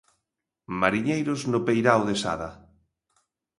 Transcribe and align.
Mariñeiros 0.81 1.41
no 1.51 1.59
peirao 1.67 2.01
de 2.09 2.15
Sada. 2.23 2.49